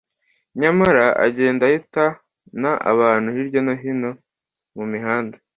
nyamara 0.61 1.05
agenda 1.25 1.63
ahitana 1.69 2.71
abantu 2.91 3.27
hirya 3.35 3.61
no 3.65 3.73
hino 3.81 4.11
mu 4.77 4.85
mihanda 4.93 5.37